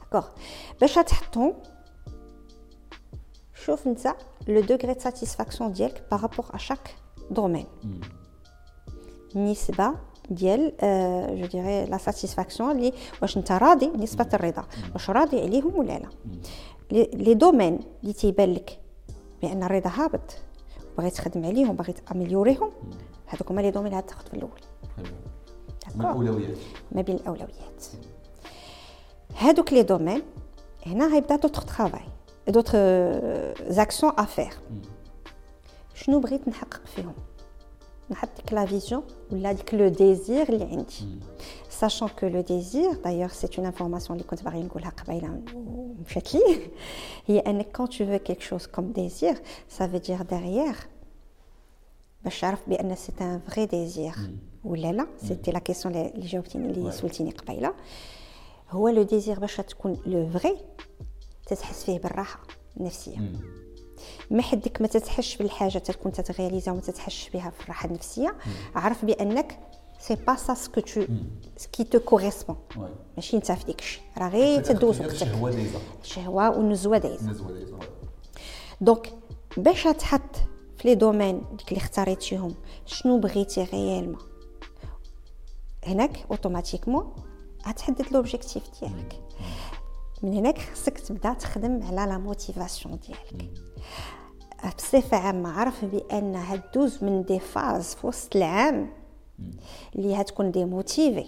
[0.00, 0.28] داكوغ
[0.80, 1.54] باش تحطهم
[3.65, 4.15] شوف انت
[4.47, 6.95] لو دوغري دو ساتيسفاكسيون ديالك بارابور ا شاك
[7.31, 7.65] دومين
[9.35, 9.93] النسبه
[10.29, 10.73] ديال
[11.39, 16.09] جو ديغي لا ساتيسفاكسيون اللي واش انت راضي نسبه الرضا واش راضي عليهم ولا لا
[17.13, 18.79] لي دومين اللي تيبان لك
[19.41, 20.37] بان الرضا هابط
[20.97, 22.71] بغيت تخدم عليهم باغي تامليوريهم
[23.27, 24.59] هذوك هما لي دومين اللي غتاخذ في الاول
[25.95, 26.57] ما الاولويات
[26.91, 27.85] ما بين الاولويات
[29.37, 30.21] هادوك لي دومين
[30.85, 32.01] هنا غيبدا دوطخ ترافاي
[32.52, 34.60] d'autres euh, actions à faire.
[35.94, 36.42] Je nous bride
[38.52, 39.36] la vision ou
[39.72, 40.84] le désir mm.
[41.70, 44.14] sachant que le désir d'ailleurs c'est une information
[47.28, 47.38] et
[47.72, 49.34] quand tu veux quelque chose comme désir
[49.68, 50.76] ça veut dire derrière
[52.24, 52.30] bah,
[52.96, 54.16] c'est un vrai désir.
[54.18, 54.68] Mm.
[54.68, 55.06] Ou là mm.
[55.22, 56.72] c'était la question que j'ai obtenue
[58.92, 59.46] le désir bah,
[60.06, 60.54] le vrai
[61.46, 62.40] تتحس فيه بالراحة
[62.76, 63.32] النفسية.
[64.30, 68.36] ما حدك ما تتحش بالحاجة تكون تتغياليزا وما تتحش بها في الراحة النفسية.
[68.74, 69.58] عرف بأنك
[70.00, 71.06] سي با سا سكو تو
[71.56, 72.56] سكي تو كوريسبون
[73.16, 74.02] ماشي انت في ديك الشيء.
[74.18, 75.12] راه غير تدوز وقتك.
[75.12, 75.78] الشهوة دايزة.
[76.02, 77.34] الشهوة والنزوة دايزة.
[78.80, 79.12] Donc
[79.56, 80.36] باش تحط
[80.78, 82.54] في les domaines ديك اللي اختاريتيهم
[82.86, 84.18] شنو بغيتي réellement
[85.86, 87.14] هناك automatiquement
[87.68, 89.20] غتحدد l'objectif ديالك.
[90.24, 93.50] من هناك خصك تبدأ تخدم على la motivation ديالك.
[94.78, 98.90] بصفة عامة عرف بأن هدوز من des phases في وسط العام
[99.96, 101.24] اللي هتكون démotivé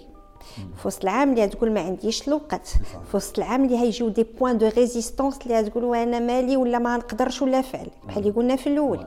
[0.77, 2.67] في وسط العام اللي تقول ما عنديش الوقت.
[3.11, 6.97] في وسط العام اللي هيجيو des points de résistance اللي تقول أنا مالي ولا ما
[6.97, 7.91] نقدرش ولا فعل.
[8.05, 9.07] بحال اللي قلنا في الأول.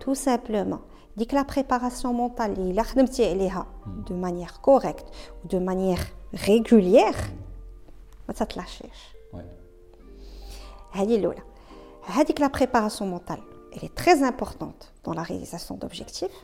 [0.00, 0.78] tout simplement
[1.16, 3.66] ديك la préparation mentale اللي الا خدمتي عليها
[4.08, 5.04] de manière correcte
[5.44, 5.98] و de manière
[6.48, 7.14] régulière
[8.27, 9.15] ما تطلعشيش
[10.91, 11.41] هذه الاولى
[12.05, 13.41] هذيك لا بريباراسيون مونطال
[13.73, 16.37] elle est très importante dans la réalisation d'objectifs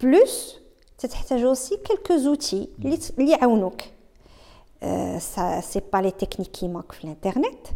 [0.00, 0.56] بلوس
[0.98, 2.68] تتحتاج aussi quelques outils
[3.18, 3.80] اللي يعاونوك
[5.34, 7.66] ça c'est pas les techniques qui manquent في الانترنت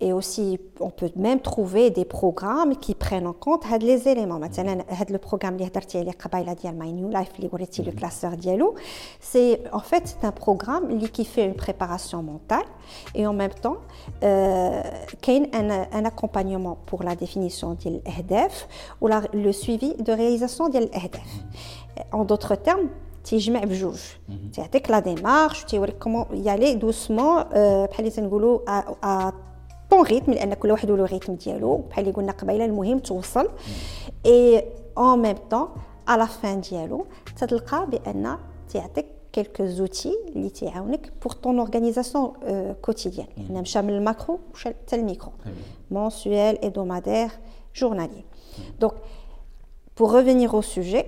[0.00, 4.38] et aussi on peut même trouver des programmes qui prennent en compte هاد les éléments
[4.38, 8.00] مثلا هاد le programme اللي هضرتي عليه قبيله ديال My New Life اللي وريتي le
[8.00, 8.74] classeur ديالو
[9.20, 12.66] c'est en fait c'est un programme اللي qui fait une préparation mentale
[13.14, 13.78] et en même temps
[15.22, 18.66] كاين un, un accompagnement pour la définition ديال الاهداف
[19.00, 21.30] ولا le suivi de réalisation ديال الاهداف
[22.14, 22.88] en d'autres termes
[23.24, 24.00] تيجمع بجوج
[24.54, 28.58] تعطيك لا ديمارش تيوريك كومون يالي دوسمون بحال اللي تنقولوا
[29.90, 33.48] بون ريتم لان كل واحد له ريتم ديالو بحال اللي قلنا قبيله المهم توصل
[34.26, 34.64] اي
[34.98, 35.68] اون ميم طون
[36.08, 37.06] على فان ديالو
[37.36, 42.32] تتلقى بان تيعطيك كيلكو زوتي اللي تيعاونك بور طون اورغانيزاسيون
[42.82, 45.32] كوتيديان يعني مشى من الماكرو مشى حتى الميكرو
[45.94, 47.32] mensuel hebdomadaire
[47.80, 48.24] journalier
[48.82, 48.94] donc
[49.96, 51.06] pour revenir au sujet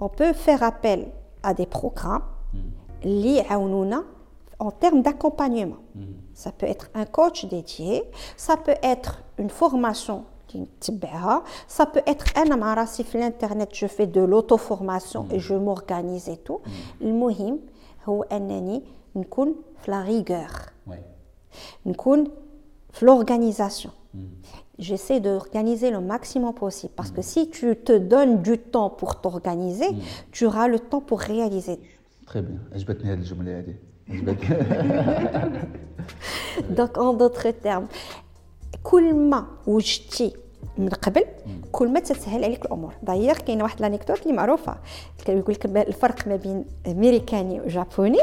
[0.00, 1.00] on peut faire appel
[1.42, 2.22] à des programmes
[3.04, 4.04] اللي يعاونونا
[4.60, 5.76] en termes d'accompagnement.
[5.94, 6.00] Mmh.
[6.34, 8.04] Ça peut être un coach dédié,
[8.36, 10.24] ça peut être une formation
[11.68, 15.34] ça peut être un amarasi sur l'internet, je fais de l'auto-formation mmh.
[15.34, 16.60] et je m'organise et tout.
[17.00, 17.58] Le mohim,
[18.06, 18.82] هو أنني
[19.16, 20.70] نكون في la rigueur.
[20.88, 21.00] Ouais.
[21.86, 22.24] نكون
[22.92, 23.90] في l'organisation.
[24.14, 24.18] Mmh.
[24.78, 26.92] j'essaie d'organiser le maximum possible.
[26.94, 29.88] Parce que si tu te donnes du temps pour t'organiser,
[30.30, 31.80] tu auras le temps pour réaliser.
[32.26, 32.60] Très bien.
[32.72, 33.74] عجبتني هذه الجملة هذه.
[36.78, 37.88] Donc en d'autres termes,
[38.82, 40.32] كل ما وجدتي
[40.78, 41.24] من قبل
[41.72, 44.76] كل ما تسهل عليك الامور دايوغ كاينه واحد لانيكدوت اللي معروفه
[45.28, 48.18] يقول لك الفرق ما بين امريكاني وجابوني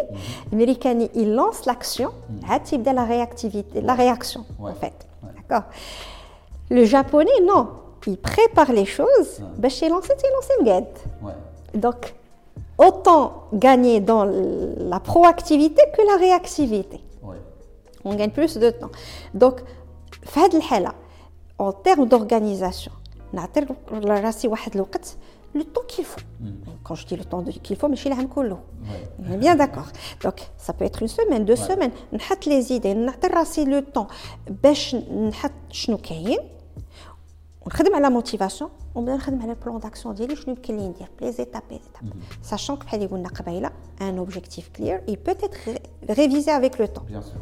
[0.48, 4.94] الامريكاني يلونس لاكسيون عاد تيبدا لا رياكتيفيتي لا رياكسيون ان فيت
[5.50, 5.64] داكور
[6.72, 7.68] لو جابوني نو
[8.08, 10.98] il prépare les choses باش يلونسي تيلونسي مقاد
[11.76, 12.14] دونك
[12.79, 17.01] autant gagner dans la proactivité que la réactivité.
[18.05, 18.91] On gagne plus de temps.
[19.35, 19.61] Donc,
[21.59, 22.93] en termes d'organisation,
[25.55, 26.21] le temps qu'il faut.
[26.41, 26.51] Mm.
[26.85, 28.29] Quand je dis le temps qu'il faut, mais chez l'âme
[29.19, 29.89] On est bien d'accord.
[30.23, 31.91] Donc, ça peut être une semaine, deux semaines.
[32.13, 33.09] On les idées, on
[33.65, 34.09] le temps.
[37.68, 40.78] باش نحط شنو كاين ونخدم على موتيفاسيون ونبدا نخدم على البلان داكسيون ديالي شنو يمكن
[40.78, 45.18] لي ندير لي زيتاب لي زيتاب ساشون بحال اللي قلنا قبيله ان اوبجيكتيف كلير اي
[45.26, 47.42] بوت اتر ريفيزي افيك لو طون بيان سور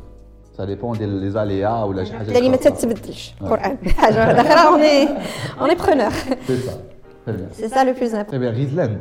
[0.57, 4.67] سا ديبون ديال لي زاليا ولا شي حاجه اللي ما تتبدلش القران حاجه واحده اخرى
[4.67, 5.09] اوني
[5.61, 6.11] اوني برونور
[6.47, 8.99] سي سا سي سا لو بلوز امبورطون تري بيان غيزلان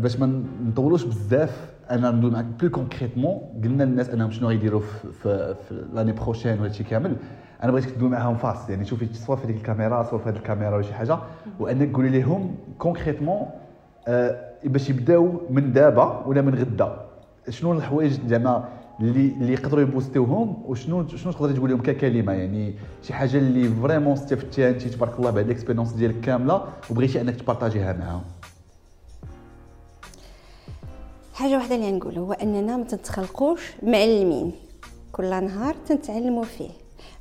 [0.00, 4.80] باش ما نطولوش بزاف انا ندوي معاك بلو كونكريتمون قلنا للناس انهم شنو غيديروا
[5.22, 7.16] في, في لاني بروشين وهادشي كامل
[7.63, 10.75] أنا بغيتك تدوي معاهم فاس يعني شوفي soit في هذيك الكاميرا soit في هذه الكاميرا
[10.75, 11.17] ولا شي حاجة
[11.59, 13.45] وأنك تقولي لهم concrètement
[14.07, 17.07] آه باش يبداو من دابا ولا من غدا.
[17.49, 22.33] شنو الحوايج زعما اللي اللي يقدروا ي booster يوهم وشنو شنو تقدري تقول لهم ككلمة؟
[22.33, 27.35] يعني شي حاجة اللي vraiment استفدتيها انت تبارك الله بعد l'expérience ديالك كاملة وبغيتي أنك
[27.35, 28.23] ت partager يها معاهم.
[31.33, 34.51] حاجة واحدة اللي نقول هو أننا ما تتخلقوش معلمين
[35.11, 36.69] كل نهار تنتعلموا فيه.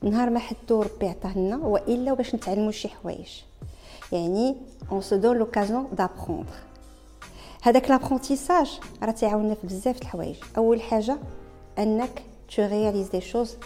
[0.02, 3.28] نهار ما حدو ربي عطاه لنا وإلا باش نتعلموا شي حوايج.
[4.12, 4.56] يعني
[4.92, 6.52] on se donne l'occasion d'apprendre
[7.62, 10.36] هذاك l'apprentissage راه تيعاوننا في بزاف الحوايج.
[10.56, 11.18] أول حاجة
[11.78, 12.22] أنك
[12.56, 13.56] tu réalises des choses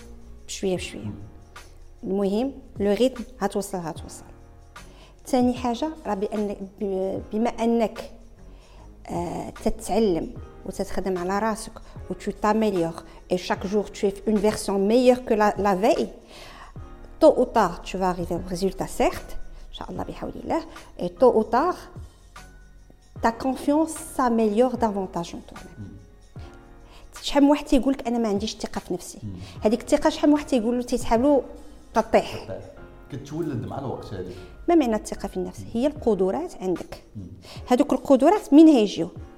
[0.47, 1.13] بشوية بشوية.
[2.05, 4.25] المهم le rythme هتوصل هتوصل.
[5.27, 6.57] ثاني حاجة راه بأن
[7.33, 8.11] بما أنك
[9.11, 10.35] آه تتعلم
[10.67, 11.73] وتتخدم على راسك
[12.11, 16.11] و tu t'améliores et chaque jour tu es une version meilleure que la, la veille.
[17.21, 19.37] Tôt ou tard tu vas arriver au résultat certes.
[20.99, 21.79] Et tôt ou tard
[23.23, 25.87] ta confiance s'améliore davantage en toi-même.
[27.23, 29.19] شحال من واحد تيقول لك أنا ما عنديش الثقه في نفسي.
[29.65, 31.43] هذيك الثقة شحال من واحد تيقول له تيسحب له
[31.95, 32.49] تطيح.
[33.13, 34.35] كتولد مع الوقت هذه.
[34.69, 37.05] ما معنى الثقة في النفس؟ هي القدرات عندك.
[37.69, 39.09] هذوك القدرات من هيجيو؟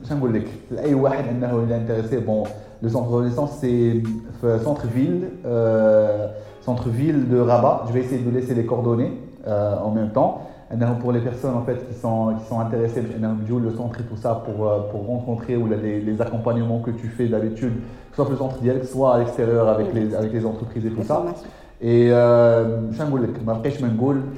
[0.00, 2.44] باش نقول لك لاي واحد انه الا انتريسي بون
[2.82, 4.02] لو سونتر دو ليسونس سي
[4.40, 5.28] في سونتر فيل
[6.60, 9.12] سونتر فيل دو رابا جو vais essayer de laisser les coordonnées
[9.46, 10.40] euh, en même temps
[11.00, 13.02] pour les personnes en fait qui sont qui sont intéressées
[13.66, 14.58] le centre et tout ça pour
[14.90, 17.74] pour rencontrer ou les, les accompagnements que tu fais d'habitude
[18.14, 21.16] soit le centre direct soit à l'extérieur avec les avec les entreprises et tout ça
[21.81, 22.81] et euh,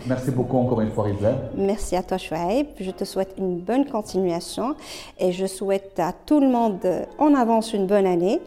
[0.08, 1.36] merci beaucoup encore une fois Rizlan.
[1.58, 2.68] Merci à toi Chouaib.
[2.80, 4.76] Je te souhaite une bonne continuation
[5.20, 6.86] et je souhaite à tout le monde
[7.18, 8.40] en avance une bonne année.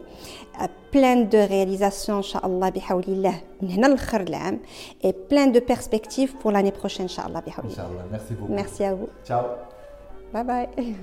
[0.91, 3.33] plein de réalisations inchallah bihawlillah
[5.03, 8.05] et plein de perspectives pour l'année prochaine inchallah Inch'Allah.
[8.09, 8.53] Merci beaucoup.
[8.53, 9.09] Merci à vous.
[9.25, 9.43] Ciao.
[10.31, 10.95] Bye bye.